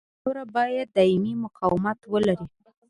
خاوره 0.21 0.43
باید 0.55 0.87
دایمي 0.95 1.33
مقاومت 1.43 1.99
ولري 2.11 2.47